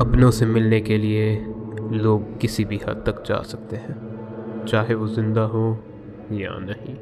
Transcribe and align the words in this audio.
अपनों 0.00 0.30
से 0.30 0.46
मिलने 0.46 0.80
के 0.80 0.96
लिए 0.98 1.30
लोग 1.92 2.38
किसी 2.40 2.64
भी 2.64 2.76
हद 2.78 3.02
तक 3.06 3.22
जा 3.26 3.40
सकते 3.42 3.76
हैं, 3.76 4.64
चाहे 4.66 4.94
वो 4.94 5.06
ज़िंदा 5.08 5.42
हो 5.44 5.62
या 6.32 6.50
नहीं। 6.60 6.94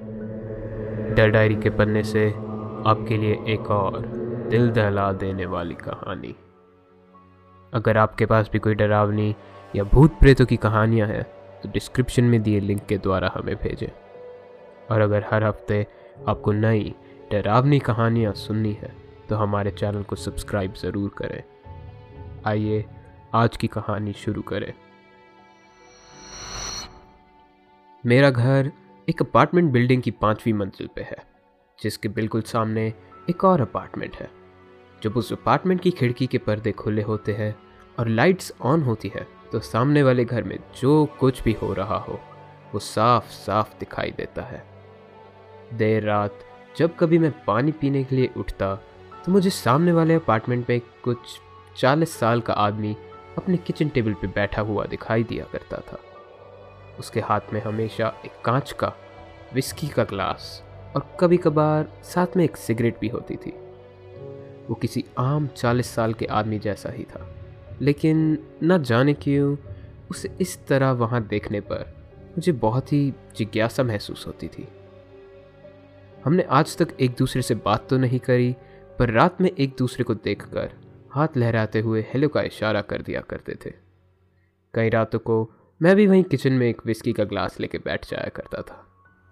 डर 1.15 1.30
डायरी 1.30 1.54
के 1.54 1.71
पन्ने 1.71 2.03
से 2.03 2.26
आपके 2.87 3.17
लिए 3.17 3.38
एक 3.48 3.71
और 3.71 4.06
दिल 4.51 4.71
दहला 4.71 5.11
देने 5.15 5.47
वाली 5.47 5.74
कहानी। 5.76 6.35
अगर 7.72 7.97
आपके 7.97 8.26
पास 8.26 8.48
भी 8.53 8.58
कोई 8.58 8.74
डरावनी 8.74 9.35
या 9.74 9.85
भूत 9.85 10.19
प्रेतों 10.21 10.47
की 10.47 10.56
कहानियाँ 10.56 11.08
हैं 11.08 11.22
तो 11.63 11.71
डिस्क्रिप्शन 11.72 12.24
में 12.24 12.40
दिए 12.42 12.60
लिंक 12.60 12.85
के 12.87 12.99
द्वारा 12.99 13.33
हमें 13.35 13.54
भेजें। 13.56 13.88
और 14.90 15.01
अगर 15.01 15.24
हर 15.31 15.44
हफ़्ते 15.44 15.87
आपको 16.28 16.53
नई 16.53 16.95
डरावनी 17.33 17.78
कहानियाँ 17.81 18.33
सुननी 18.37 18.73
है 18.73 18.92
तो 19.28 19.37
हमारे 19.37 19.70
चैनल 19.70 20.03
को 20.03 20.17
सब्सक्राइब 20.17 20.75
ज़रूर 20.75 21.11
करें। 21.19 21.42
आइए 22.47 22.84
आज 23.35 23.57
की 23.57 23.66
कहानी 23.66 24.12
शुरू 24.12 24.43
करें। 24.43 24.73
मेरा 28.05 28.29
घर 28.30 28.71
एक 29.09 29.23
अपार्टमेंट 29.23 29.71
बिल्डिंग 29.73 30.03
की 30.03 30.11
पांचवी 30.11 30.53
मंजिल 30.53 30.89
पे 30.95 31.03
है, 31.03 31.17
जिसके 31.79 32.09
बिल्कुल 32.09 32.43
सामने 32.43 32.87
एक 33.31 33.45
और 33.45 33.61
अपार्टमेंट 33.61 34.17
है, 34.17 34.29
जब 35.03 35.17
उस 35.17 35.33
अपार्टमेंट 35.33 35.81
की 35.81 35.91
खिड़की 35.91 36.27
के 36.27 36.39
पर्दे 36.39 36.73
खुले 36.73 37.03
होते 37.03 37.33
हैं 37.33 37.55
और 37.98 38.09
लाइट्स 38.09 38.53
ऑन 38.62 38.83
होती 38.83 39.12
है 39.15 39.27
तो 39.53 39.61
सामने 39.61 40.03
वाले 40.03 40.25
घर 40.25 40.43
में 40.43 40.59
जो 40.81 41.05
कुछ 41.20 41.43
भी 41.43 41.53
हो 41.53 41.73
रहा 41.73 41.98
हो, 41.98 42.20
वो 42.73 42.79
साफ़ 42.81 43.31
साफ़ 43.31 43.79
दिखाई 43.81 44.11
देता 44.11 44.43
है। 44.43 44.65
देर 45.73 46.03
रात, 46.03 46.39
जब 46.77 46.97
कभी 46.97 47.19
मैं 47.19 47.33
पानी 47.45 47.73
पीने 47.73 48.05
के 48.05 48.17
लिए 48.17 48.31
उठता 48.37 48.75
तो 49.25 49.33
मुझे 49.33 49.50
सामने 49.50 49.93
वाले 49.93 50.15
अपार्टमेंट 50.15 50.70
में 50.70 50.81
कुछ 51.05 51.41
चालीस 51.77 52.19
साल 52.19 52.41
का 52.41 52.53
आदमी 52.55 52.97
अपने 53.39 53.56
किचन 53.56 53.89
टेबल 53.89 54.12
पर 54.12 54.27
बैठा 54.27 54.62
हुआ 54.62 54.84
दिखाई 54.84 55.25
दिया 55.25 55.45
करता 55.45 55.77
था। 55.89 55.98
उसके 56.98 57.20
हाथ 57.20 57.53
में 57.53 57.61
हमेशा 57.62 58.15
एक 58.25 58.41
कांच 58.45 58.73
का 58.73 58.93
विस्की 59.55 59.89
का 59.89 60.05
ग्लास 60.05 60.62
और 60.97 61.06
कभी 61.20 61.37
कभार 61.37 61.89
साथ 62.05 62.37
में 62.37 62.45
एक 62.45 62.56
सिगरेट 62.56 62.98
भी 63.01 63.09
होती 63.09 63.37
थी। 63.37 63.51
वो 64.69 64.75
किसी 64.75 65.05
आम 65.19 65.47
चालीस 65.47 65.95
साल 65.95 66.15
के 66.15 66.27
आदमी 66.27 66.59
जैसा 66.59 66.91
ही 66.91 67.05
था, 67.05 67.27
लेकिन 67.81 68.39
न 68.65 68.83
जाने 68.83 69.15
क्यों 69.15 69.56
उसे 70.11 70.31
इस 70.41 70.59
तरह 70.67 70.91
वहाँ 70.93 71.23
देखने 71.23 71.61
पर 71.61 71.84
मुझे 72.37 72.53
बहुत 72.53 72.93
ही 72.93 73.12
जिज्ञासा 73.37 73.83
महसूस 73.83 74.27
होती 74.27 74.48
थी। 74.48 74.67
हमने 76.25 76.43
आज 76.50 76.77
तक 76.77 76.97
एक 77.00 77.15
दूसरे 77.19 77.43
से 77.43 77.55
बात 77.55 77.89
तो 77.89 77.98
नहीं 77.98 78.19
करी, 78.19 78.55
पर 78.98 79.11
रात 79.11 79.41
में 79.41 79.50
एक 79.50 79.75
दूसरे 79.78 80.05
को 80.05 80.15
देखकर 80.15 80.73
हाथ 81.17 81.28
लहराते 81.36 81.81
हुए 81.81 82.03
हेलो 82.03 82.28
का 82.28 82.42
इशारा 82.42 82.81
कर 82.81 83.03
दिया 83.03 83.20
करते 83.20 83.59
थे। 83.67 83.72
कई 84.75 84.89
रातों 84.89 85.19
को 85.19 85.50
मैं 85.83 85.97
भी 85.97 86.06
वहीं 86.06 86.25
किचन 86.25 86.53
में 86.53 86.69
एक 86.69 86.83
विस्की 86.86 87.12
का 87.12 87.25
ग्लास 87.25 87.61
लेके 87.61 87.78
बैठ 87.78 88.11
जाया 88.11 88.28
करता 88.28 88.62
था। 88.62 88.86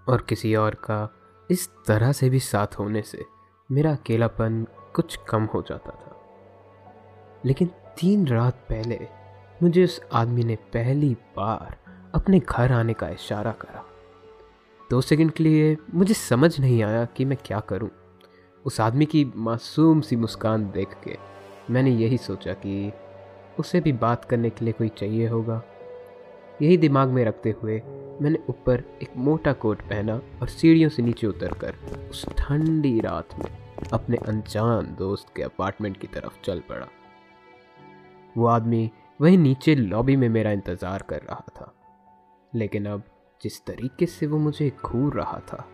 और 0.09 0.23
किसी 0.23 0.55
और 0.55 0.75
का 0.75 1.15
इस 1.51 1.71
तरह 1.87 2.13
से 2.13 2.31
भी 2.31 2.41
साथ 2.41 2.67
होने 2.79 3.03
से 3.03 3.25
मेरा 3.73 3.93
अकेलापन 3.93 4.67
कुछ 4.95 5.19
कम 5.29 5.45
हो 5.45 5.63
जाता 5.63 5.91
था। 5.91 6.21
लेकिन 7.45 7.69
तीन 8.01 8.27
रात 8.27 8.55
पहले 8.55 9.09
मुझे 9.63 9.85
उस 9.85 10.01
आदमी 10.13 10.45
ने 10.45 10.57
पहली 10.57 11.15
बार 11.15 11.77
अपने 12.15 12.39
घर 12.39 12.73
आने 12.73 12.93
का 12.93 13.09
इशारा 13.09 13.53
करा। 13.53 13.85
दो 14.91 15.01
सेकंड 15.01 15.31
के 15.31 15.45
लिए 15.45 15.77
मुझे 15.95 16.15
समझ 16.15 16.61
नहीं 16.61 16.83
आया 16.83 17.05
कि 17.05 17.25
मैं 17.25 17.39
क्या 17.45 17.61
करूँ। 17.61 17.91
उस 18.65 18.81
आदमी 18.81 19.07
की 19.07 19.33
मासूम 19.37 20.01
सी 20.01 20.17
मुस्कान 20.17 20.71
देख 20.71 20.89
के 21.05 21.35
मैंने 21.71 21.91
यही 21.91 22.17
सोचा 22.19 22.53
कि 22.53 22.93
उसे 23.59 23.81
भी 23.81 23.93
बात 23.93 24.25
करने 24.25 24.51
के 24.51 24.65
लिए 24.65 24.73
कोई 24.73 24.89
चाहिए 24.89 25.29
होगा। 25.29 25.63
यही 26.63 26.77
दिमाग 26.77 27.09
में 27.09 27.25
रखते 27.25 27.55
हुए 27.63 27.83
मैंने 28.23 28.39
ऊपर 28.49 28.83
एक 29.03 29.17
मोटा 29.17 29.53
कोट 29.53 29.81
पहना 29.81 30.21
और 30.43 30.49
सीढ़ियों 30.49 30.89
से 30.91 31.03
नीचे 31.03 31.27
उतरकर 31.27 31.77
उस 32.11 32.27
ठंडी 32.29 33.01
रात 33.01 33.39
में 33.39 33.51
अपने 33.93 34.17
अनजान 34.17 34.95
दोस्त 34.99 35.33
के 35.37 35.43
अपार्टमेंट 35.43 35.97
की 35.97 36.07
तरफ़ 36.07 36.41
चल 36.45 36.61
पड़ा। 36.61 36.87
वो 38.37 38.47
आदमी 38.47 38.91
वहीं 39.21 39.39
नीचे 39.39 39.75
लॉबी 39.75 40.17
में 40.17 40.29
मेरा 40.29 40.51
इंतज़ार 40.51 41.03
कर 41.03 41.21
रहा 41.21 41.45
था। 41.57 41.75
लेकिन 42.55 42.87
अब 42.87 43.03
जिस 43.43 43.65
तरीके 43.67 44.07
से 44.07 44.27
वो 44.27 44.39
मुझे 44.39 44.73
घूर 44.85 45.15
रहा 45.15 45.39
था, 45.39 45.69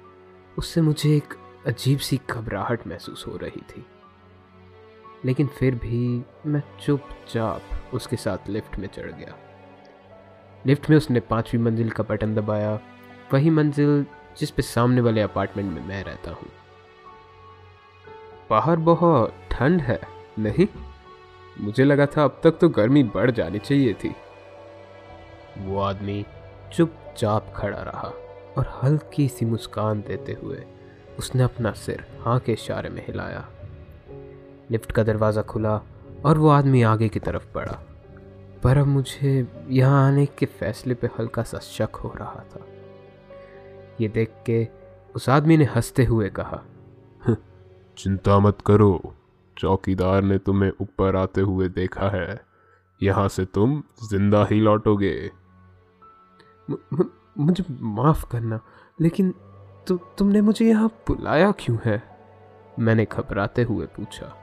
उससे 0.59 0.81
मुझे 0.81 1.16
एक 1.16 1.34
अजीब 1.66 1.98
सी 1.98 2.20
घबराहट 2.31 2.86
महसूस 2.86 3.25
हो 3.28 3.36
रही 3.36 3.60
थी। 3.60 3.84
लेकिन 5.25 5.47
फिर 5.47 5.75
भी 5.75 6.25
मैं 6.47 6.62
चुपचाप 6.86 7.94
उसके 7.94 8.16
साथ 8.16 8.48
लिफ्ट 8.48 8.78
में 8.78 8.88
चढ़ 8.88 9.10
गया। 9.12 9.36
लिफ्ट 10.66 10.91
में 10.91 10.97
उसने 10.97 11.20
पांचवी 11.20 11.60
मंजिल 11.60 11.91
का 11.91 12.03
बटन 12.03 12.34
दबाया। 12.34 12.81
वही 13.32 13.50
मंजिल 13.50 14.06
जिस 14.38 14.50
पे 14.50 14.62
सामने 14.62 15.00
वाले 15.00 15.20
अपार्टमेंट 15.20 15.72
में 15.72 15.86
मैं 15.86 16.04
रहता 16.04 16.30
हूँ। 16.30 16.48
बाहर 18.50 18.76
बहुत 18.76 19.34
ठंड 19.50 19.80
है, 19.80 20.00
नहीं? 20.38 20.66
मुझे 21.60 21.84
लगा 21.84 22.06
था 22.06 22.25
अब 22.25 22.41
तक 22.44 22.50
तो 22.50 22.69
गर्मी 22.69 23.03
बढ़ 23.03 23.30
जानी 23.30 23.59
चाहिए 23.59 23.94
थी। 23.94 24.14
वो 25.59 25.80
आदमी 25.80 26.25
चुपचाप 26.72 27.53
खड़ा 27.56 27.82
रहा 27.82 28.12
और 28.59 28.80
हल्की 28.82 29.28
सी 29.28 29.44
मुस्कान 29.44 30.00
देते 30.00 30.32
हुए 30.32 30.64
उसने 31.19 31.42
अपना 31.42 31.72
सिर 31.72 32.04
हाँ 32.20 32.38
के 32.38 32.53
इशारे 32.53 32.88
में 32.88 33.06
हिलाया। 33.06 33.48
लिफ्ट 34.70 34.92
का 34.92 35.03
दरवाज़ा 35.03 35.42
खुला 35.42 35.81
और 36.25 36.38
वो 36.38 36.48
आदमी 36.48 36.82
आगे 36.82 37.08
की 37.08 37.20
तरफ़ 37.20 37.47
बढ़ा। 37.54 37.78
पर 38.62 38.78
अब 38.78 38.86
मुझे 38.86 39.47
यहाँ 39.69 40.06
आने 40.06 40.26
के 40.28 40.47
फैसले 40.47 40.94
पे 40.94 41.10
हल्का 41.19 41.42
सा 41.42 41.58
शक 41.58 41.97
हो 41.97 42.12
रहा 42.16 42.44
था। 42.50 42.66
ये 44.00 44.09
देख 44.09 44.34
के 44.47 44.66
उस 45.14 45.28
आदमी 45.28 45.56
ने 45.56 45.64
हँसते 45.66 46.04
हुए 46.04 46.28
कहा 46.30 46.62
चिंता 47.98 48.38
मत 48.38 48.59
करो। 48.66 49.14
चौकीदार 49.56 50.22
ने 50.22 50.38
तुम्हें 50.38 50.70
ऊपर 50.80 51.16
आते 51.16 51.41
हुए 51.41 51.69
देखा 51.69 52.09
है। 52.09 52.41
यहाँ 53.00 53.28
से 53.28 53.44
तुम 53.44 53.82
ज़िंदा 54.10 54.44
ही 54.50 54.60
लौटोगे। 54.60 55.30
मुझे 57.38 57.64
माफ़ 57.70 58.25
करना 58.32 58.60
लेकिन 59.00 59.34
तु, 59.86 59.98
तुमने 60.19 60.41
मुझे 60.41 60.66
यहाँ 60.66 60.88
बुलाया 61.09 61.50
क्यों 61.59 61.76
है? 61.84 62.03
मैंने 62.78 63.04
घबराते 63.04 63.62
हुए 63.62 63.86
पूछा। 63.86 64.34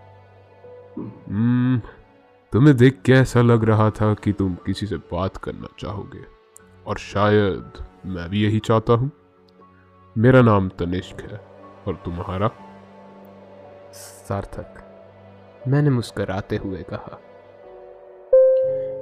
तुम्हें 2.53 2.75
देख 2.77 3.01
के 3.01 3.11
ऐसा 3.11 3.41
लग 3.41 3.63
रहा 3.63 3.89
था 3.91 4.13
कि 4.13 4.31
तुम 4.31 4.55
किसी 4.65 4.85
से 4.87 4.97
बात 5.11 5.37
करना 5.37 5.67
चाहोगे। 5.79 6.23
और 6.87 6.97
शायद 6.97 7.71
मैं 8.05 8.29
भी 8.29 8.43
यही 8.43 8.59
चाहता 8.59 8.93
हूँ। 8.93 9.11
मेरा 10.15 10.41
नाम 10.41 10.69
तनिष्क 10.69 11.21
है, 11.21 11.37
और 11.87 12.01
तुम्हारा? 12.05 12.49
सार्थक, 13.93 14.83
मैंने 15.67 15.89
मुस्कराते 15.89 16.57
हुए 16.57 16.83
कहा, 16.93 17.19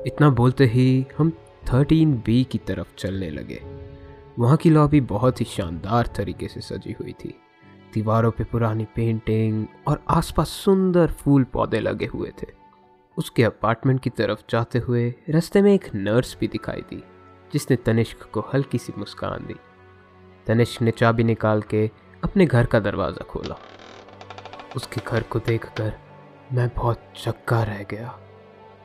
इतना 0.07 0.29
बोलते 0.29 0.65
ही 0.65 1.05
हम 1.17 1.31
थर्टीन 1.73 2.13
बी 2.25 2.43
की 2.43 2.57
तरफ़ 2.57 2.95
चलने 2.97 3.29
लगे। 3.29 3.61
वहाँ 4.39 4.57
की 4.57 4.69
लॉबी 4.69 5.01
बहुत 5.01 5.41
ही 5.41 5.45
शानदार 5.45 6.07
तरीके 6.07 6.47
से 6.47 6.61
सजी 6.61 6.91
हुई 6.91 7.13
थी। 7.13 7.33
दीवारों 7.95 8.31
पे 8.31 8.43
पुरानी 8.43 8.85
पेंटिंग 8.95 9.65
और 9.87 10.03
आसपास 10.09 10.49
सुंदर 10.49 11.11
फूल 11.11 11.43
पौधे 11.43 11.79
लगे 11.79 12.05
हुए 12.05 12.31
थे। 12.41 12.47
उसके 13.17 13.43
अपार्टमेंट 13.43 14.01
की 14.01 14.09
तरफ़ 14.09 14.39
जाते 14.49 14.79
हुए 14.79 15.09
रास्ते 15.29 15.61
में 15.61 15.73
एक 15.73 15.89
नर्स 15.95 16.37
भी 16.39 16.47
दिखाई 16.47 16.81
दी, 16.81 17.03
जिसने 17.53 17.77
तनिष्क 17.77 18.29
को 18.31 18.45
हल्की 18.53 18.77
सी 18.77 18.93
मुस्कान 18.97 19.45
दी। 19.45 19.55
तनिष्क 20.47 20.81
ने 20.81 20.91
चाबी 20.91 21.23
निकाल 21.23 21.61
के 21.61 21.89
अपने 22.23 22.45
घर 22.45 22.65
का 22.65 22.79
दरवाज़ा 22.79 23.25
खोला। 23.25 23.55
उसके 24.75 25.01
घर 25.07 25.23
को 25.23 25.39
देखकर 25.39 25.93
मैं 26.53 26.69
बहुत 26.75 27.01
चक्का 27.23 27.63
रह 27.63 27.83
गया। 27.91 28.19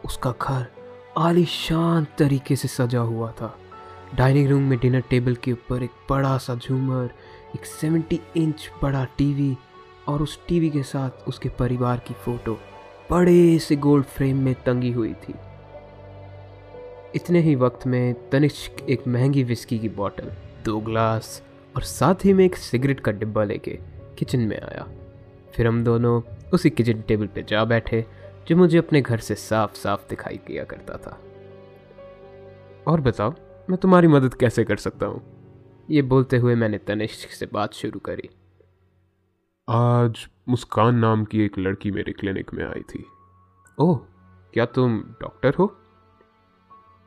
उसका 0.05 0.35
घर 0.43 0.67
आलीशान 1.19 2.07
तरीके 2.19 2.57
से 2.57 2.69
सजा 2.69 3.01
हुआ 3.01 3.31
था। 3.33 3.57
डाइनिंग 4.15 4.49
रूम 4.49 4.63
में 4.63 4.79
डिनर 4.79 5.01
टेबल 5.01 5.35
के 5.35 5.53
ऊपर 5.53 5.83
एक 5.83 5.91
बड़ा 6.11 6.37
सा 6.39 6.55
झूमर 6.55 7.11
एक 7.57 7.67
70 7.67 8.19
इंच 8.37 8.71
बड़ा 8.83 9.05
टीवी 9.05 9.57
और 10.09 10.23
उस 10.23 10.47
टीवी 10.49 10.71
के 10.71 10.83
साथ 10.83 11.29
उसके 11.29 11.49
परिवार 11.49 11.99
की 11.99 12.15
फ़ोटो 12.15 12.61
बड़े 13.11 13.59
से 13.59 13.77
गोल्ड 13.77 14.05
फ्रेम 14.05 14.37
में 14.37 14.55
तंगी 14.55 14.91
हुई 14.91 15.15
थी। 15.15 15.35
इतने 17.15 17.41
ही 17.41 17.55
वक्त 17.55 17.87
में 17.87 18.31
तनिष्क 18.31 18.73
एक 18.89 19.07
महँगी 19.09 19.43
विस्की 19.43 19.79
की 19.79 19.89
बोतल 19.89 20.33
दो 20.65 20.81
ग्लास 20.81 21.43
और 21.77 21.83
साथ 21.83 22.15
ही 22.25 22.33
में 22.33 22.45
एक 22.45 22.57
सिगरेट 22.57 23.01
का 23.01 23.13
डिब्बा 23.13 23.45
लेके 23.45 23.79
किचन 24.19 24.41
में 24.41 24.61
आया। 24.61 24.89
फिर 25.55 25.67
हम 25.67 25.85
दोनों 25.85 26.23
उसी 26.53 26.71
किचन 26.71 27.03
टेबल 27.03 27.27
पे 27.27 27.43
जा 27.43 27.65
बैठे, 27.65 28.07
जो 28.49 28.57
मुझे 28.57 28.79
अपने 28.79 29.01
घर 29.01 29.19
से 29.19 29.35
साफ़ 29.35 29.75
साफ़ 29.75 30.01
दिखाई 30.11 30.41
दिया 30.47 30.65
करता 30.65 30.97
था। 30.97 31.21
और 32.87 33.01
बताओ, 33.01 33.35
मैं 33.71 33.77
तुम्हारी 33.77 34.07
मदद 34.07 34.35
कैसे 34.35 34.65
कर 34.65 34.77
सकता 34.77 35.07
हूँ? 35.07 35.40
ये 35.91 36.03
बोलते 36.03 36.37
हुए 36.37 36.55
मैंने 36.55 36.79
तनिष्क 36.79 37.31
से 37.31 37.49
बात 37.53 37.73
शुरू 37.73 37.99
करी। 37.99 38.29
आज 39.69 40.29
मुस्कान 40.49 40.95
नाम 40.95 41.25
की 41.25 41.43
एक 41.45 41.59
लड़की 41.59 41.91
मेरे 41.91 42.13
क्लिनिक 42.13 42.55
में 42.55 42.65
आई 42.65 42.81
थी। 42.81 43.05
ओह 43.79 43.99
क्या 44.55 44.65
तुम 44.65 45.01
डॉक्टर 45.01 45.55
हो? 45.55 45.77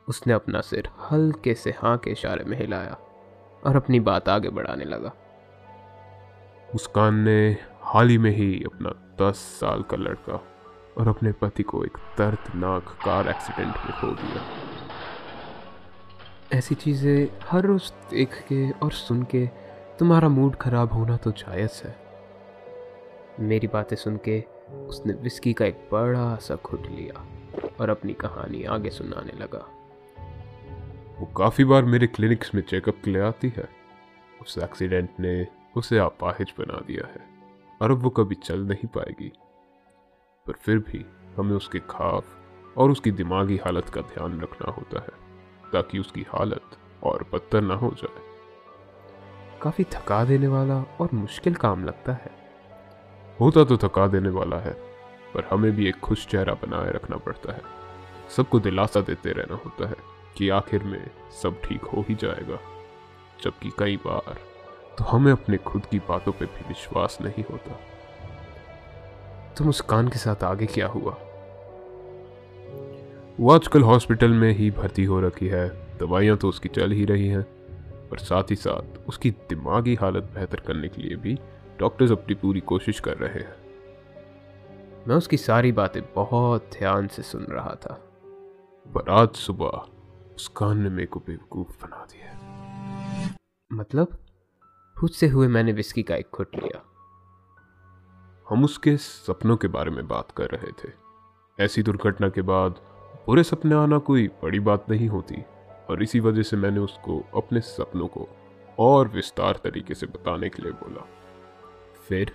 उसने 0.08 0.32
अपना 0.32 0.60
सिर 0.60 0.88
हल्के 1.10 1.54
से 1.54 1.70
हाँ 1.70 1.98
के 1.98 2.10
इशारे 2.10 2.44
में 2.44 2.58
हिलाया 2.58 2.96
और 3.66 3.76
अपनी 3.76 4.00
बात 4.00 4.28
आगे 4.28 4.48
बढ़ाने 4.48 4.84
लगा। 4.84 5.12
मुस्कान 6.74 7.14
ने 7.14 7.56
हाल 7.82 8.08
ही 8.08 8.18
में 8.18 8.30
ही 8.30 8.62
अपना 8.64 8.90
दस 9.22 9.36
साल 9.60 9.82
का 9.82 9.96
लड़का 9.96 10.44
और 10.98 11.08
अपने 11.08 11.32
पति 11.32 11.62
को 11.62 11.84
एक 11.84 11.98
दर्दनाक 12.18 12.96
कार 13.04 13.28
एक्सीडेंट 13.28 13.76
में 13.76 14.00
खो 14.00 14.06
दिया। 14.06 14.63
ऐसी 16.54 16.74
चीज़ें 16.74 17.28
हर 17.42 17.62
रोज 17.62 17.92
देख 18.10 18.34
के 18.48 18.70
और 18.70 18.92
सुन 18.92 19.22
के 19.22 19.46
तुम्हारा 19.98 20.28
मूड 20.28 20.56
खराब 20.56 20.92
होना 20.92 21.16
तो 21.16 21.30
जायज़ 21.30 21.82
है। 21.84 21.96
मेरी 23.40 23.66
बातें 23.66 23.96
सुन 23.96 24.16
के 24.16 24.44
उसने 24.88 25.12
विस्की 25.12 25.52
का 25.52 25.64
एक 25.64 25.88
बड़ा 25.92 26.36
सा 26.36 26.54
घुट 26.54 26.86
लिया 26.86 27.24
और 27.80 27.90
अपनी 27.90 28.12
कहानी 28.12 28.64
आगे 28.64 28.90
सुनाने 28.90 29.32
लगा। 29.38 29.64
वो 31.18 31.26
काफ़ी 31.26 31.64
बार 31.64 31.84
मेरे 31.84 32.06
क्लिनिक्स 32.06 32.54
में 32.54 32.62
चेकअप 32.62 33.02
के 33.04 33.10
लिए 33.10 33.22
आती 33.22 33.52
है। 33.56 33.68
उस 34.42 34.58
एक्सीडेंट 34.58 35.10
ने 35.20 35.46
उसे 35.76 35.98
अपाहिज 35.98 36.54
बना 36.58 36.80
दिया 36.86 37.06
है 37.06 37.26
और 37.82 37.90
अब 37.90 38.02
वो 38.02 38.10
कभी 38.10 38.34
चल 38.34 38.60
नहीं 38.60 38.86
पाएगी। 38.86 39.32
पर 40.46 40.52
फिर 40.52 40.78
भी 40.78 41.04
हमें 41.36 41.56
उसके 41.56 41.78
खाफ 41.78 42.24
और 42.76 42.90
उसकी 42.90 43.10
दिमागी 43.10 43.56
हालत 43.56 43.88
का 43.88 44.00
ध्यान 44.00 44.40
रखना 44.40 44.72
होता 44.72 45.00
है। 45.00 45.23
ताकि 45.74 45.98
उसकी 45.98 46.26
हालत 46.28 46.76
और 47.02 47.26
बदतर 47.32 47.60
ना 47.60 47.74
हो 47.74 47.90
जाए। 47.90 48.22
काफ़ी 49.62 49.84
थका 49.84 50.24
देने 50.24 50.48
वाला 50.48 50.74
और 51.00 51.08
मुश्किल 51.14 51.54
काम 51.54 51.84
लगता 51.84 52.12
है। 52.12 52.30
होता 53.40 53.64
तो 53.64 53.76
थका 53.76 54.06
देने 54.06 54.28
वाला 54.28 54.56
है 54.56 54.72
पर 55.34 55.48
हमें 55.50 55.70
भी 55.72 55.88
एक 55.88 56.00
खुश 56.00 56.26
चेहरा 56.26 56.54
बनाए 56.54 56.90
रखना 56.90 57.16
पड़ता 57.16 57.52
है। 57.52 57.62
सबको 58.36 58.60
दिलासा 58.60 59.00
देते 59.00 59.32
रहना 59.32 59.54
होता 59.54 59.88
है 59.88 59.96
कि 60.36 60.48
आखिर 60.48 60.84
में 60.84 61.10
सब 61.42 61.60
ठीक 61.64 61.84
हो 61.84 62.04
ही 62.08 62.14
जाएगा। 62.14 62.58
जबकि 63.42 63.72
कई 63.78 63.96
बार 63.96 64.38
तो 64.98 65.04
हमें 65.04 65.32
अपने 65.32 65.56
खुद 65.56 65.86
की 65.86 65.98
बातों 65.98 66.32
पे 66.32 66.46
भी 66.46 66.68
विश्वास 66.68 67.18
नहीं 67.20 67.44
होता। 67.50 67.78
तो 69.54 69.64
मुस्कान 69.64 70.08
के 70.08 70.18
साथ 70.18 70.44
आगे 70.44 70.66
क्या 70.66 70.86
हुआ? 70.86 71.16
वो 73.40 73.50
आजकल 73.50 73.82
हॉस्पिटल 73.82 74.30
में 74.30 74.52
ही 74.52 74.70
भर्ती 74.70 75.04
हो 75.04 75.20
रखी 75.20 75.48
है। 75.48 75.98
दवाइयाँ 75.98 76.36
तो 76.36 76.48
उसकी 76.48 76.68
चल 76.68 76.90
ही 76.90 77.04
रही 77.04 77.28
हैं, 77.28 77.42
पर 78.08 78.18
साथ 78.18 78.42
ही 78.50 78.56
साथ 78.56 79.08
उसकी 79.08 79.30
दिमागी 79.30 79.94
हालत 79.94 80.22
बेहतर 80.22 80.60
करने 80.60 80.88
के 80.88 81.02
लिए 81.02 81.16
भी 81.16 81.38
डॉक्टर्स 81.80 82.12
अपनी 82.12 82.34
पूरी 82.34 82.60
कोशिश 82.60 83.00
कर 83.00 83.18
रहे 83.18 83.40
हैं। 83.42 83.56
मैं 85.08 85.16
उसकी 85.16 85.36
सारी 85.36 85.72
बातें 85.72 86.02
बहुत 86.14 86.70
ध्यान 86.78 87.08
से 87.08 87.22
सुन 87.22 87.42
रहा 87.44 87.74
था। 87.74 87.94
पर 88.94 89.10
आज 89.10 89.30
सुबह 89.30 89.86
मुस्कान 90.32 90.78
ने 90.82 90.88
मेरे 90.88 91.06
को 91.06 91.20
बेवकूफ़ 91.20 91.86
बना 91.86 92.06
दिया। 92.10 92.40
मतलब? 93.72 94.08
खुद 94.98 95.10
से 95.10 95.28
हुए 95.28 95.48
मैंने 95.48 95.72
विस्की 95.72 96.02
का 96.02 96.16
एक 96.16 96.28
घुट 96.34 96.56
लिया। 96.56 96.82
हम 98.50 98.64
उसके 98.64 98.96
सपनों 98.96 99.56
के 99.56 99.68
बारे 99.68 99.90
में 99.90 100.08
बात 100.08 100.30
कर 100.30 100.44
रहे 100.44 100.70
थे। 100.70 100.92
ऐसी 101.64 101.82
दुर्घटना 101.82 102.28
के 102.28 102.42
बाद 102.42 102.93
बुरे 103.26 103.42
सपने 103.42 103.74
आना 103.74 103.98
कोई 103.98 104.26
बड़ी 104.42 104.60
बात 104.60 104.90
नहीं 104.90 105.08
होती। 105.08 105.36
और 105.90 106.02
इसी 106.02 106.20
वजह 106.20 106.42
से 106.42 106.56
मैंने 106.56 106.80
उसको 106.80 107.18
अपने 107.36 107.60
सपनों 107.60 108.06
को 108.06 108.28
और 108.78 109.08
विस्तार 109.08 109.60
तरीके 109.64 109.94
से 109.94 110.06
बताने 110.06 110.48
के 110.48 110.62
लिए 110.62 110.72
बोला। 110.72 111.06
फिर 112.08 112.32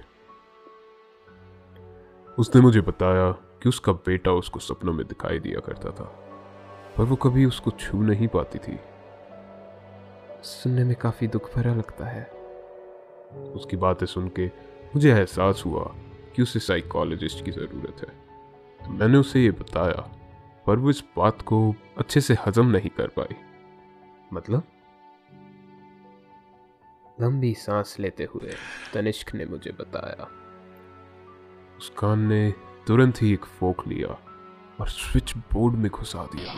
उसने 2.39 2.61
मुझे 2.61 2.81
बताया 2.81 3.31
कि 3.31 3.69
उसका 3.69 3.91
बेटा 3.91 4.31
उसको 4.31 4.59
सपनों 4.59 4.93
में 4.93 5.07
दिखाई 5.07 5.39
दिया 5.39 5.59
करता 5.59 5.89
था 5.89 6.05
पर 6.97 7.03
वो 7.03 7.15
कभी 7.15 7.45
उसको 7.45 7.71
छू 7.71 8.01
नहीं 8.01 8.27
पाती 8.27 8.59
थी। 8.59 8.79
सुनने 10.43 10.83
में 10.83 10.95
काफ़ी 10.95 11.27
दुख 11.27 11.55
भरा 11.55 11.73
लगता 11.73 12.05
है। 12.05 12.23
उसकी 13.55 13.77
बातें 13.77 14.05
सुन 14.05 14.29
के 14.29 14.47
मुझे 14.95 15.11
एहसास 15.11 15.63
हुआ 15.65 15.83
कि 16.35 16.41
उसे 16.41 16.59
साइकोलॉजिस्ट 16.59 17.45
की 17.45 17.51
ज़रूरत 17.51 18.01
है। 18.01 18.09
तो 18.85 18.89
मैंने 18.89 19.17
उसे 19.17 19.43
ये 19.43 19.51
बताया 19.51 20.09
पर 20.69 20.77
वो 20.77 20.89
इस 20.89 21.03
बात 21.17 21.41
को 21.41 21.75
अच्छे 21.97 22.21
से 22.21 22.35
हजम 22.45 22.65
नहीं 22.65 22.89
कर 22.89 23.07
पाई। 23.07 23.35
मतलब? 24.33 24.63
लंबी 27.21 27.53
सांस 27.53 27.99
लेते 27.99 28.23
हुए 28.23 28.53
तनिष्क 28.93 29.35
ने 29.35 29.45
मुझे 29.45 29.71
बताया। 29.71 30.27
मुस्कान 31.73 32.19
ने 32.19 32.53
तुरंत 32.87 33.21
ही 33.21 33.33
एक 33.33 33.45
फोक 33.45 33.87
लिया 33.87 34.07
और 34.79 34.87
स्विच 34.87 35.37
बोर्ड 35.37 35.75
में 35.75 35.91
घुसा 35.91 36.23
दिया। 36.23 36.53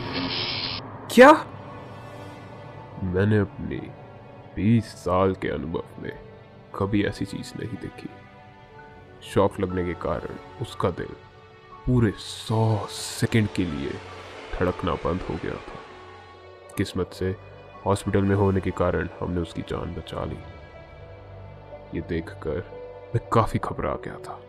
क्या? 1.14 1.32
मैंने 3.02 3.38
अपनी 3.38 3.90
20 4.56 4.84
साल 4.84 5.34
के 5.34 5.48
अनुभव 5.48 5.84
में 5.98 6.18
कभी 6.74 7.04
ऐसी 7.04 7.24
चीज़ 7.24 7.52
नहीं 7.58 7.76
देखी। 7.76 8.08
शॉक 9.22 9.60
लगने 9.60 9.84
के 9.84 9.94
कारण 9.94 10.60
उसका 10.62 10.90
दिल 10.90 11.31
पूरे 11.86 12.10
सौ 12.10 12.86
सेकंड 12.90 13.48
के 13.48 13.64
लिए 13.64 13.90
धड़कना 14.58 14.94
बंद 14.94 15.20
हो 15.20 15.34
गया 15.34 15.54
था। 15.54 15.78
किस्मत 16.76 17.10
से 17.12 17.36
हॉस्पिटल 17.86 18.22
में 18.22 18.36
होने 18.36 18.60
के 18.60 18.70
कारण 18.70 19.08
हमने 19.20 19.40
उसकी 19.40 19.62
जान 19.62 19.94
बचा 19.94 20.24
ली। 20.24 20.36
ये 21.94 22.00
देखकर 22.08 22.64
मैं 23.14 23.28
काफ़ी 23.32 23.60
घबरा 23.64 23.94
गया 23.94 24.14
था। 24.14 24.40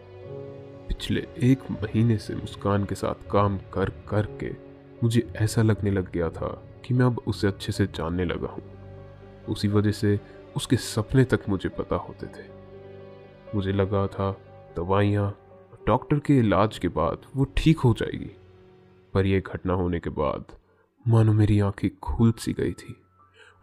पिछले 0.88 1.28
एक 1.38 1.72
महीने 1.72 2.18
से 2.18 2.36
मुस्कान 2.36 2.86
के 2.86 2.96
साथ 2.96 3.32
काम 3.32 3.58
कर 3.58 3.90
कर 3.90 4.26
के 4.26 4.52
मुझे 5.04 5.34
ऐसा 5.36 5.62
लगने 5.62 5.92
लग 5.92 6.12
गया 6.12 6.30
था 6.30 6.64
कि 6.86 6.94
मैं 6.94 7.06
अब 7.06 7.22
उसे 7.28 7.48
अच्छे 7.48 7.72
से 7.72 7.86
जानने 7.86 8.26
लगा 8.26 8.48
हूँ। 8.48 8.64
उसी 9.50 9.68
वजह 9.68 9.92
से 9.92 10.20
उसके 10.56 10.76
सपने 10.76 11.24
तक 11.24 11.40
मुझे 11.50 11.70
पता 11.70 11.96
होते 11.96 12.28
थे। 12.28 12.46
मुझे 13.56 13.72
लगा 13.72 14.08
था, 14.08 14.32
दवाइयाँ 14.76 15.38
डॉक्टर 15.88 16.20
के 16.20 16.38
इलाज 16.38 16.78
के 16.78 16.88
बाद 16.88 17.18
वो 17.36 17.46
ठीक 17.58 17.80
हो 17.80 17.94
जाएगी। 17.94 18.32
पर 19.14 19.26
यह 19.26 19.40
घटना 19.40 19.74
होने 19.74 20.00
के 20.00 20.10
बाद 20.10 20.46
मानो 21.08 21.34
मेरी 21.34 21.60
आँखें 21.60 21.90
खुल 22.00 22.32
सी 22.32 22.54
गई 22.54 22.72
थी। 22.72 22.96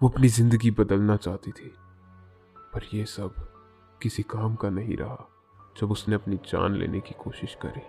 वो 0.02 0.08
अपनी 0.08 0.28
ज़िंदगी 0.28 0.70
बदलना 0.70 1.16
चाहती 1.16 1.50
थी। 1.50 1.72
पर 2.56 2.82
यह 2.94 3.04
सब 3.04 3.34
किसी 4.02 4.22
काम 4.22 4.54
का 4.54 4.70
नहीं 4.70 4.96
रहा, 4.96 5.28
जब 5.80 5.90
उसने 5.90 6.14
अपनी 6.14 6.36
जान 6.36 6.74
लेने 6.74 7.00
की 7.00 7.14
कोशिश 7.24 7.56
करी। 7.64 7.80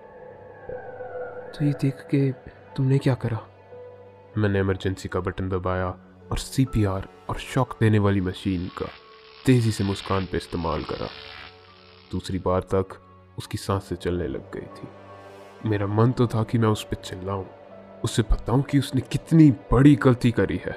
तो 1.51 1.65
ये 1.65 1.71
देख 1.71 2.07
के 2.11 2.31
तुमने 2.75 2.97
क्या 2.97 3.15
करा? 3.15 3.39
मैंने 4.37 4.59
इमरजेंसी 4.59 5.09
का 5.09 5.19
बटन 5.19 5.49
दबाया 5.49 5.87
और 6.31 6.37
सीपीआर 6.37 7.07
और 7.29 7.37
शॉक 7.37 7.77
देने 7.79 7.99
वाली 7.99 8.21
मशीन 8.21 8.67
का 8.67 8.89
तेज़ी 9.45 9.71
से 9.71 9.83
मुस्कान 9.83 10.25
पर 10.25 10.37
इस्तेमाल 10.37 10.83
करा। 10.83 11.07
दूसरी 12.11 12.39
बार 12.39 12.61
तक 12.61 12.99
उसकी 13.37 13.57
साँसें 13.57 13.95
चलने 13.95 14.27
लग 14.27 14.51
गई 14.51 14.61
थी। 14.61 14.87
मेरा 15.69 15.87
मन 15.87 16.11
तो 16.11 16.27
था 16.27 16.43
कि 16.43 16.57
मैं 16.57 16.69
उस 16.69 16.83
पर 16.83 16.95
चिल्लाऊं। 16.95 17.45
उसे 18.03 18.21
बताऊँ 18.21 18.61
कि 18.61 18.79
उसने 18.79 19.01
कितनी 19.01 19.51
बड़ी 19.51 19.95
गलती 19.95 20.31
करी 20.31 20.57
है। 20.57 20.73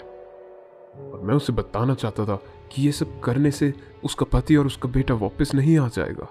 और 0.95 1.21
मैं 1.23 1.35
उसे 1.35 1.53
बताना 1.53 1.95
चाहता 1.95 2.27
था 2.27 2.37
कि 2.73 2.83
ये 2.83 2.93
सब 2.93 3.21
करने 3.21 3.51
से 3.51 3.75
उसका 4.05 4.27
पति 4.27 4.57
और 4.57 4.67
उसका 4.67 4.89
बेटा 4.89 5.15
वापस 5.15 5.55
नहीं 5.55 5.79
आ 5.79 5.89
जाएगा। 5.89 6.29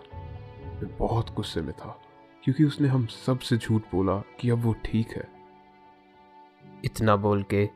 मैं 0.73 0.97
बहुत 0.97 1.33
गुस्से 1.33 1.61
में 1.61 1.73
था, 1.73 1.99
क्योंकि 2.43 2.63
उसने 2.63 2.87
हम 2.87 3.05
सबसे 3.05 3.57
झूठ 3.57 3.81
बोला 3.81 4.17
कि 4.39 4.49
अब 4.49 4.61
वो 4.61 4.73
ठीक 4.73 5.09
है। 5.09 5.27
इतना 6.85 7.15
बोल 7.15 7.43
के 7.43 7.69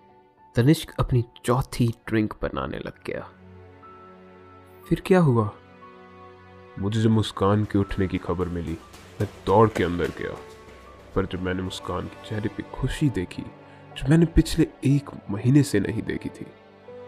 तनिष्क 0.56 0.94
अपनी 1.00 1.26
चौथी 1.46 1.88
ड्रिंक 2.08 2.34
बनाने 2.42 2.78
लग 2.78 3.04
गया। 3.06 3.30
फिर 4.90 5.04
क्या 5.06 5.20
हुआ? 5.20 5.52
मुझे 6.80 7.02
जब 7.02 7.10
मुस्कान 7.10 7.64
के 7.66 7.78
उठने 7.80 8.08
की 8.08 8.18
खबर 8.18 8.48
मिली 8.50 8.78
मैं 9.20 9.28
दौड़ 9.46 9.70
के 9.70 9.84
अंदर 9.84 10.12
गया। 10.20 10.36
पर 11.16 11.26
जब 11.26 11.42
मैंने 11.44 11.62
मुस्कान 11.62 12.08
के 12.08 12.28
चेहरे 12.30 12.50
पे 12.58 12.64
खुशी 12.74 13.10
देखी 13.10 13.42
जो 13.98 14.10
मैंने 14.10 14.26
पिछले 14.36 14.68
एक 14.86 15.10
महीने 15.30 15.64
से 15.64 15.80
नहीं 15.80 16.02
देखी 16.02 16.30
थी 16.30 16.46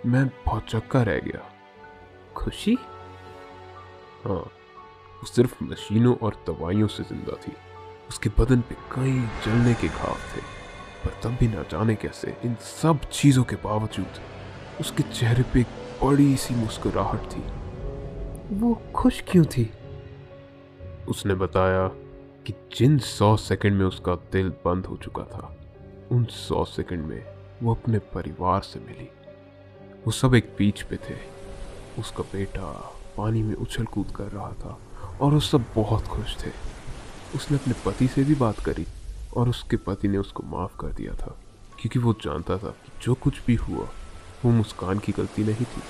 मैं 0.05 0.25
बहुत 0.45 0.65
चक्का 0.69 1.01
रह 1.03 1.19
गया। 1.19 1.41
खुशी? 2.35 2.77
हाँ 4.23 4.35
वो 4.35 5.27
सिर्फ़ 5.27 5.63
मशीनों 5.63 6.15
और 6.17 6.43
दवाइयों 6.47 6.88
से 6.88 7.03
ज़िंदा 7.03 7.35
थी। 7.38 7.53
उसके 8.09 8.29
बदन 8.39 8.61
पे 8.69 8.75
कई 8.91 9.19
जलने 9.45 9.73
के 9.73 9.88
घाव 9.88 10.15
थे 10.31 10.41
पर 11.03 11.19
तब 11.23 11.38
भी 11.39 11.47
ना 11.47 11.63
जाने 11.71 11.95
कैसे 11.95 12.35
इन 12.45 12.55
सब 12.63 13.09
चीज़ों 13.11 13.43
के 13.43 13.55
बावजूद 13.63 14.19
उसके 14.81 15.03
चेहरे 15.03 15.43
पे 15.53 15.59
एक 15.61 15.77
बड़ी 16.03 16.35
सी 16.38 16.55
मुस्कुराहट 16.55 17.31
थी। 17.33 17.43
वो 18.51 18.82
खुश 18.96 19.24
क्यों 19.27 19.46
थी? 19.46 19.70
उसने 21.08 21.34
बताया 21.34 21.88
कि 22.46 22.53
जिन 22.77 22.98
सौ 23.00 23.36
सेकंड 23.38 23.74
में 23.74 23.86
उसका 23.86 24.15
दिल 24.32 24.50
बंद 24.65 24.86
हो 24.86 24.96
चुका 24.98 25.24
था, 25.24 25.56
उन 26.12 26.24
सौ 26.25 26.63
सेकंड 26.65 27.06
में 27.06 27.25
वो 27.63 27.75
अपने 27.75 28.00
परिवार 28.00 28.62
से 28.62 28.79
मिली। 28.79 29.08
वो 30.06 30.12
सब 30.12 30.36
एक 30.36 30.56
बीच 30.58 30.82
पे 30.82 30.96
थे। 30.96 31.18
उसका 32.00 32.24
बेटा 32.24 32.96
पानी 33.18 33.44
में 33.44 33.56
उछल 33.56 33.86
कूद 33.86 34.12
कर 34.15 34.27
रहा 34.27 34.51
था 34.51 34.77
और 35.22 35.34
वो 35.34 35.39
सब 35.39 35.65
बहुत 35.75 36.03
खुश 36.03 36.46
थे। 36.46 36.51
उसने 37.36 37.58
अपने 37.58 37.74
पति 37.86 38.08
से 38.08 38.24
भी 38.24 38.36
बात 38.36 38.60
करी 38.60 38.86
और 39.38 39.50
उसके 39.50 39.77
पति 39.77 40.08
ने 40.08 40.18
उसको 40.18 40.44
माफ़ 40.44 40.77
कर 40.77 40.88
दिया 40.88 41.13
था, 41.13 41.38
क्योंकि 41.79 42.00
वो 42.00 42.13
जानता 42.13 42.58
था 42.58 42.70
कि 42.70 42.91
जो 43.01 43.13
कुछ 43.13 43.46
भी 43.46 43.56
हुआ, 43.56 43.88
वो 44.46 44.51
मुस्कान 44.51 45.00
की 45.00 45.12
गलती 45.12 45.44
नहीं 45.44 45.65
थी। 45.65 45.82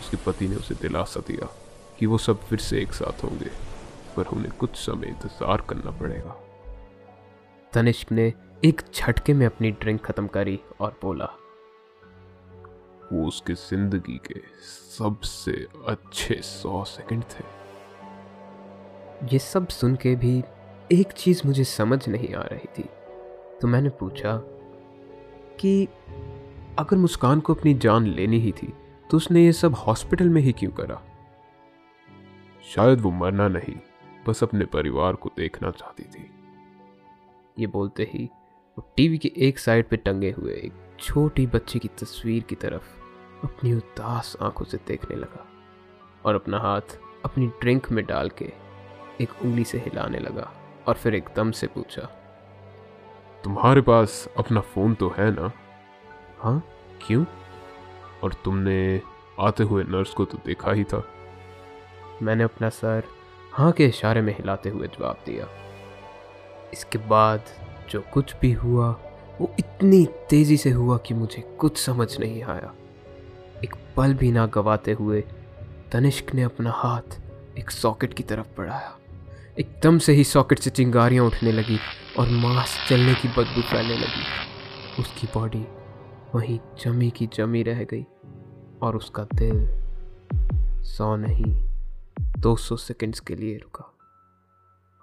उसके 0.00 0.16
पति 0.16 0.48
ने 0.48 0.56
उसे 0.56 0.74
दिलासा 0.74 1.20
दिया। 1.20 1.48
कि 1.98 2.06
वो 2.06 2.18
सब 2.18 2.40
फिर 2.40 2.58
से 2.58 2.80
एक 2.80 2.92
साथ 2.92 3.24
होंगे 3.24 3.50
पर 4.16 4.26
उन्हें 4.26 4.52
कुछ 4.58 4.76
समय 4.76 5.06
इंतज़ार 5.06 5.62
करना 5.68 5.90
पड़ेगा। 5.90 6.36
तनिष्क 7.72 8.12
ने 8.12 8.32
एक 8.64 8.82
झटके 8.94 9.32
में 9.34 9.44
अपनी 9.46 9.70
ड्रिंक 9.72 10.00
खत्म 10.04 10.26
करी 10.26 10.58
और 10.80 10.98
बोला 11.02 11.28
वो 13.12 13.26
उसके 13.26 13.54
ज़िंदगी 13.54 14.16
के 14.26 14.40
सबसे 14.68 15.52
अच्छे 15.88 16.40
सौ 16.44 16.82
सेकंड 16.84 17.22
थे। 17.24 17.44
ये 19.32 19.38
सब 19.38 19.68
सुन 19.68 19.94
के 19.96 20.14
भी 20.16 20.42
एक 20.92 21.12
चीज़ 21.12 21.42
मुझे 21.46 21.64
समझ 21.64 22.08
नहीं 22.08 22.34
आ 22.34 22.42
रही 22.42 22.68
थी। 22.78 22.88
तो 23.60 23.68
मैंने 23.68 23.88
पूछा 24.00 24.36
कि 25.60 25.88
अगर 26.78 26.96
मुस्कान 26.96 27.40
को 27.40 27.54
अपनी 27.54 27.74
जान 27.76 28.06
लेनी 28.06 28.38
ही 28.40 28.52
थी 28.52 28.72
तो 29.10 29.16
उसने 29.16 29.44
ये 29.44 29.52
सब 29.52 29.74
हॉस्पिटल 29.76 30.28
में 30.28 30.40
ही 30.42 30.52
क्यों 30.52 30.70
करा? 30.72 31.00
शायद 32.68 33.00
वो 33.00 33.10
मरना 33.10 33.48
नहीं, 33.48 33.74
बस 34.26 34.42
अपने 34.42 34.64
परिवार 34.64 35.14
को 35.14 35.30
देखना 35.36 35.70
चाहती 35.70 36.02
थी। 36.04 36.30
ये 37.58 37.66
बोलते 37.66 38.02
ही 38.12 38.24
वो 38.78 38.92
टीवी 38.96 39.18
के 39.18 39.32
एक 39.36 39.58
साइड 39.58 39.88
पे 39.88 39.96
टंगे 39.96 40.30
हुए 40.30 40.52
एक 40.54 40.72
छोटी 41.00 41.46
बच्ची 41.46 41.78
की 41.78 41.88
तस्वीर 41.98 42.42
की 42.42 42.54
तरफ़ 42.54 42.86
अपनी 43.44 43.72
उदास 43.72 44.36
आँखों 44.42 44.64
से 44.64 44.78
देखने 44.88 45.16
लगा 45.16 45.46
और 46.24 46.34
अपना 46.34 46.58
हाथ 46.58 46.98
अपनी 47.24 47.46
ड्रिंक 47.60 47.90
में 47.90 48.04
डाल 48.06 48.30
के 48.30 48.52
एक 49.20 49.42
उंगली 49.44 49.64
से 49.64 49.78
हिलाने 49.78 50.18
लगा 50.18 50.50
और 50.88 50.94
फिर 50.94 51.14
एकदम 51.14 51.50
से 51.50 51.66
पूछा, 51.66 52.02
तुम्हारे 53.44 53.80
पास 53.80 54.28
अपना 54.38 54.60
फ़ोन 54.60 54.94
तो 54.94 55.14
है 55.18 55.30
ना? 55.30 55.52
हाँ 56.38 56.62
क्यों? 57.06 57.24
और 58.24 58.32
तुमने 58.44 59.00
आते 59.40 59.62
हुए 59.62 59.84
नर्स 59.84 60.14
को 60.14 60.24
तो 60.24 60.38
देखा 60.46 60.72
ही 60.72 60.84
था। 60.84 61.02
मैंने 62.22 62.44
अपना 62.44 62.68
सर 62.68 63.02
हाँ 63.52 63.72
के 63.72 63.86
इशारे 63.86 64.20
में 64.20 64.36
हिलाते 64.36 64.68
हुए 64.68 64.86
जवाब 64.86 65.18
दिया। 65.26 65.46
इसके 66.72 66.98
बाद 66.98 67.44
जो 67.90 68.04
कुछ 68.12 68.34
भी 68.40 68.52
हुआ, 68.52 68.90
वो 69.40 69.54
इतनी 69.58 70.08
तेज़ी 70.30 70.56
से 70.56 70.70
हुआ 70.70 70.98
कि 70.98 71.14
मुझे 71.14 71.42
कुछ 71.58 71.78
समझ 71.78 72.18
नहीं 72.18 72.42
आया। 72.42 72.74
एक 73.64 73.74
पल 73.96 74.14
भी 74.14 74.32
ना 74.32 74.46
गवाते 74.46 74.92
हुए 74.92 75.24
तनिष्क 75.92 76.34
ने 76.34 76.42
अपना 76.42 76.70
हाथ 76.70 77.20
एक 77.58 77.70
सॉकेट 77.70 78.14
की 78.14 78.22
तरफ़ 78.22 78.46
बढ़ाया। 78.58 78.98
एकदम 79.58 79.98
से 79.98 80.12
ही 80.12 80.24
सॉकेट 80.24 80.58
से 80.58 80.70
चिंगारियाँ 80.70 81.24
उठने 81.24 81.52
लगी 81.52 81.78
और 82.18 82.28
मांस 82.28 82.78
चलने 82.88 83.14
की 83.14 83.28
बदबू 83.28 83.62
फैलने 83.62 83.96
लगी। 83.96 84.24
उसकी 84.98 85.26
बॉडी 85.26 85.66
वहीं 86.34 86.58
जमी 86.84 87.10
की 87.10 87.26
जमी 87.26 87.62
रह 87.62 87.84
गई 87.84 88.06
और 88.82 88.96
उसका 88.96 89.26
दिल 89.34 89.68
सौ 90.84 91.16
नहीं 91.16 91.67
दो 92.38 92.56
सौ 92.56 92.76
सेकेंड्स 92.76 93.20
के 93.20 93.34
लिए 93.34 93.56
रुका। 93.56 93.94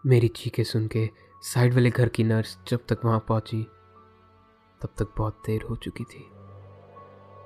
मेरी 0.05 0.27
चीखें 0.27 0.63
सुन 0.63 0.87
के 0.87 1.09
साइड 1.41 1.73
वाले 1.73 1.89
घर 1.89 2.09
की 2.09 2.23
नर्स 2.23 2.57
जब 2.67 2.79
तक 2.89 2.99
वहाँ 3.05 3.25
पहुँची, 3.27 3.63
तब 4.81 4.89
तक 4.97 5.13
बहुत 5.17 5.43
देर 5.45 5.61
हो 5.61 5.75
चुकी 5.75 6.03
थी। 6.03 6.31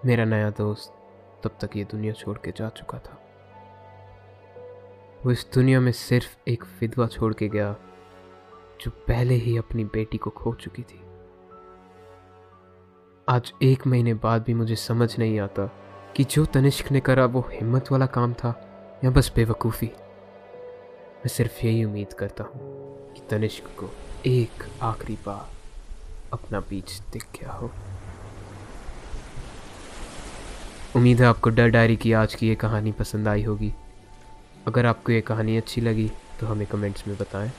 मेरा 0.06 0.26
नया 0.26 0.50
दोस्त 0.50 0.94
तब 1.44 1.58
तक 1.62 1.78
ये 1.78 1.84
दुनिया 1.84 2.14
छोड़ 2.14 2.38
के 2.38 2.52
जा 2.52 2.70
चुका 2.70 3.00
था। 3.00 3.24
वो 5.26 5.32
इस 5.32 5.48
दुनिया 5.54 5.80
में 5.80 5.92
सिर्फ़ 5.92 6.38
एक 6.48 6.64
विधवा 6.82 7.08
छोड़ 7.08 7.34
के 7.34 7.50
गया, 7.50 7.76
जो 8.82 8.92
पहले 8.92 9.34
ही 9.34 9.58
अपनी 9.58 9.84
बेटी 9.84 10.18
को 10.18 10.30
खो 10.30 10.54
चुकी 10.54 10.82
थी। 10.82 11.02
आज 13.30 13.54
एक 13.62 13.88
महीने 13.88 14.14
बाद 14.14 14.44
भी 14.44 14.54
मुझे 14.54 14.76
समझ 14.76 15.20
नहीं 15.20 15.40
आता 15.40 15.66
कि 16.16 16.24
जो 16.24 16.46
तनिष्क 16.46 16.92
ने 16.92 17.00
करा 17.00 17.26
वो 17.26 17.50
हिम्मत 17.52 17.92
वाला 17.92 18.06
काम 18.06 18.34
था। 18.34 18.66
या 19.04 19.10
बस 19.10 19.32
बेवकूफ़ी। 19.36 19.88
मैं 19.88 21.28
सिर्फ़ 21.28 21.66
यही 21.66 21.84
उम्मीद 21.84 22.14
करता 22.14 22.44
हूँ 22.44 23.14
कि 23.14 23.22
तनिष्क 23.30 23.64
को 23.80 23.90
एक 24.26 24.64
आखिरी 24.82 25.18
बार 25.26 25.50
अपना 26.34 26.60
बीच 26.60 26.92
दिख 27.14 27.26
गया 27.36 27.52
हो। 27.52 27.72
उम्मीद 30.96 31.22
है 31.22 31.28
आपको 31.28 31.50
डर 31.50 31.70
डायरी 31.70 31.96
की 31.96 32.14
आज 32.14 32.36
की 32.36 32.48
ये 32.48 32.56
कहानी 32.56 32.92
पसंद 32.92 33.28
आई 33.28 33.44
होगी। 33.44 33.74
अगर 34.68 34.86
आपको 34.86 35.12
ये 35.12 35.22
कहानी 35.22 35.58
अच्छी 35.58 35.82
लगी 35.82 36.12
तो 36.40 36.48
हमें 36.48 36.68
कमेंट्स 36.68 37.08
में 37.08 37.18
बताएँ 37.18 37.52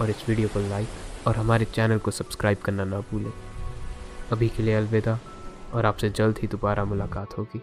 और 0.00 0.10
इस 0.10 0.28
वीडियो 0.28 0.48
को 0.48 0.60
लाइक 0.60 1.26
और 1.26 1.36
हमारे 1.36 1.64
चैनल 1.64 1.98
को 1.98 2.10
सब्सक्राइब 2.10 2.58
करना 2.58 2.84
ना 2.84 3.00
भूलें। 3.00 3.32
अभी 4.32 4.48
के 4.48 4.62
लिए 4.62 4.74
अलविदा 4.74 5.18
और 5.74 5.86
आपसे 5.86 6.10
जल्द 6.10 6.38
ही 6.38 6.48
दोबारा 6.48 6.84
मुलाकात 6.84 7.38
होगी। 7.38 7.62